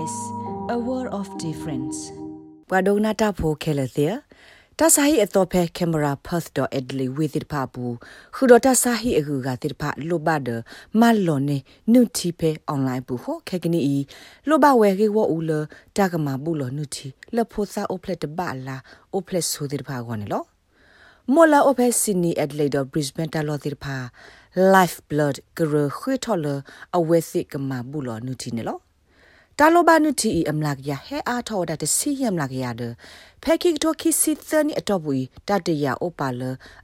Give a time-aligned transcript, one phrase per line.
[0.00, 0.16] SBS
[0.74, 1.98] a world of difference
[2.70, 4.06] ဘွာဒိုနာတာဖိုခဲလသေ
[4.78, 7.94] တဆာဟီအတော်ဖဲကင်မရာ perth.adly with it ပါဘူး
[8.34, 10.48] ခုတော့တဆာဟီအကူကတိဖာလိုဘဒ
[11.00, 11.58] မလွန်နေ
[11.92, 13.96] နုတီဖဲ online ဘူးဟောခဲကနီဤ
[14.48, 15.50] လိုဘဝဲကေဝအူလ
[15.96, 17.06] တကမာဘူးလနုတီ
[17.36, 18.76] လဖိုစာအိုဖလက်တဘလာ
[19.12, 20.44] အိုဖလက်ဆိုတိဖာကောနေလော
[21.34, 23.96] မော်လာအိုဖဲဆင်နီအက်ဒလေဒဘရစ်ဘန်တာလောတိဖာ
[24.74, 26.46] life blood ကရခွေထော်လ
[26.96, 28.80] အဝဲစစ်ကမာဘူးလနုတီနေလော
[29.62, 32.82] တာလိုဘာနုတီအမလာကရဟဲအားထောဒတစီယမ်လာကရဒ
[33.42, 36.42] ဖဲခိကတိုခိစီသနီအတော့ဘူးတတရအိုပါလ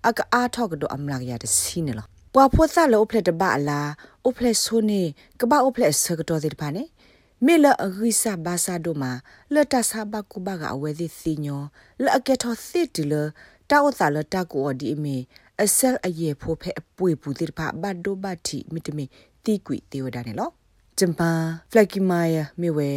[0.09, 3.81] အကအားထောကတော့အမလာကရတစီနေလောပွာဖွတ်ဆလောဖလက်တဘာလာ
[4.25, 5.03] အိုဖလက်ဆိုနေ
[5.41, 6.83] ကဘာအိုဖလက်ဆကတော့ဒီပါနေ
[7.47, 9.13] မေလအဂိစာဘာစာဒိုမာ
[9.55, 11.63] လတဆာဘကူဘာကအဝဲဒီစီညော
[12.05, 13.15] လအကက်ထောသစ်တီလ
[13.71, 15.17] တောက်သာလတကူအဒီမီ
[15.63, 19.05] အဆဲအယေဖိုဖဲအပွေပူတိဖာဘတ်ဒိုဘတ်တီမီတမီ
[19.45, 20.51] တီကွီတေဝဒနေလော
[20.99, 21.33] ဂျမ်ပါ
[21.71, 22.91] ဖလက်ကီမာယာမြေဝဲ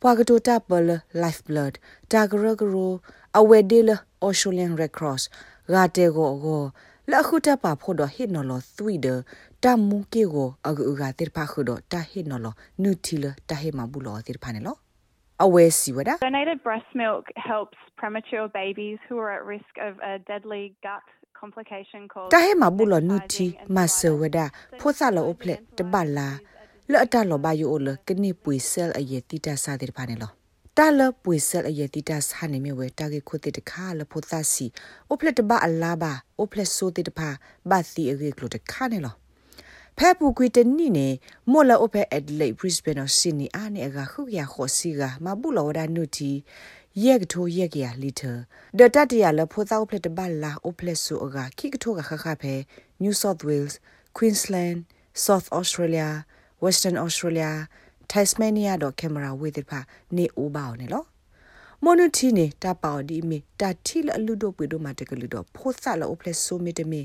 [0.00, 0.90] ပွာကတိုတာပလ
[1.22, 1.74] life blood
[2.12, 2.92] တာဂရဂရို
[3.38, 3.90] အဝဲဒေလ
[4.26, 5.22] Australian Red Cross
[5.72, 6.62] ဂါတေကိုကို
[7.12, 9.08] လခုတပါဖို့တော့ဟစ်နော်လသွီဒ
[9.62, 12.46] တမူကေကိုအကူဂါတေဖာခုတော့တာဟစ်နော်လ
[12.82, 14.76] နူတီလတာဟေမဘူးလောတေဖာနေလော
[15.44, 21.06] အဝဲစီဝဒ Donated breast milk helps premature babies who are at risk of a deadly gut
[21.40, 24.38] complication called တာဟေမဘူးလောနူတီမဆဝဒ
[24.80, 26.28] ဖိုးဆာလောအဖလက်တဘလာ
[26.90, 30.30] လောအတလောဘယိုလကနေပွေဆဲလအယေတိတာစာတဲ့ဖာနေလော
[30.76, 34.66] တာလပွေဆဲလအယေတိတာစာနေမြဝဲတာကေခုတဲ့တခါလဖို့သစီ
[35.08, 37.28] အိုဖလက်တဘအလာဘာအိုဖလက်ဆိုတဲ့တဖာ
[37.70, 39.14] ဘာစီအကေကလိုတခါနေလော
[39.98, 41.08] ဖဲပူကွေတနီနေ
[41.52, 46.30] မော်လာအိုဖဲအက်ဒလိတ်ဘရစ်ဘန်အော်စီနီအာနေအကခုရခေါ်စီကမဘူးလောဒါနုတီ
[47.04, 48.32] ယက်ထိုယက်ရလီတာ
[48.78, 52.54] ဒတတရလဖိုသောဖလက်တဘလာအိုဖလက်ဆူအကခိကထိုကခခဖဲ
[53.02, 53.74] New South Wales
[54.16, 54.78] Queensland
[55.24, 56.08] South Australia
[56.64, 57.50] Western Australia
[58.12, 59.80] Tasmania တော့ကင်မရာဝေးတဲ့ဖာ
[60.16, 61.06] နေအိုးပါအောင်နော်
[61.84, 67.00] မွန်တီနေတာပေါဒီမီတာတီလလူဒိုပွေဒိုမာတကလူတော့ဖိုးဆာလောဖလက်ဆိုမီတမီ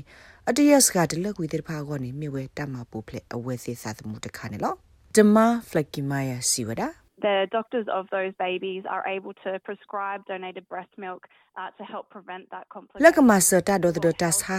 [0.48, 4.74] အတယက်စကတလက်ဝေးတဲ့ဖာကောနေမြေဝဲတမပူဖလက်အဝဲစေစာသမှုတခါနေလော
[5.16, 5.36] ဒမ
[5.70, 6.88] ဖလက်ကီမာယာစီဝဒါ
[7.26, 11.22] the doctors of those babies are able to prescribe donated breast milk
[11.60, 14.56] uh, to help prevent that complication လကမစတာဒိုဒတတ်ဟာ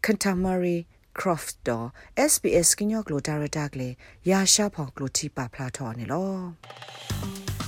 [0.07, 0.79] Contemporary
[1.19, 1.87] Croft တော့
[2.31, 3.89] SBS ကညောကလိုတာရတာကလေ
[4.31, 6.29] ရာရှာဖောင်ကလိုတီပါဖလာထော်နေလော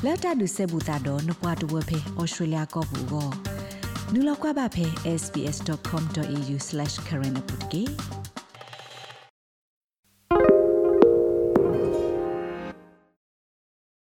[0.04, 3.28] လက်တာဒုဆေဘူတာတော့နပွားတဝဖေ Australia ကောဘူးကော
[4.12, 4.86] နူလောက်ကွာပါဖေ
[5.20, 7.94] sbs.com.au/current update